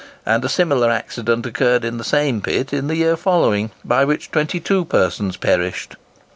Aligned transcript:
And 0.25 0.43
a 0.43 0.49
similar 0.49 0.89
accident 0.89 1.45
occurred 1.45 1.85
in 1.85 1.97
the 1.99 2.03
same 2.03 2.41
pit 2.41 2.73
in 2.73 2.87
the 2.87 2.95
year 2.95 3.15
following, 3.15 3.69
by 3.85 4.03
which 4.03 4.31
22 4.31 4.85
persons 4.85 5.37
perished. 5.37 5.95